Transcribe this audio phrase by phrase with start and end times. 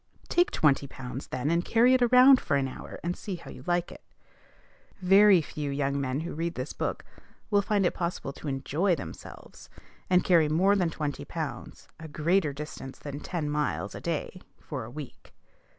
[0.29, 3.63] Take twenty pounds, then, and carry it around for an hour, and see how you
[3.67, 4.01] like it.
[4.99, 7.05] Very few young men who read this book
[7.51, 9.69] will find it possible to enjoy themselves,
[10.09, 14.85] and carry more than twenty pounds a greater distance than ten miles a day, for
[14.85, 15.35] a week.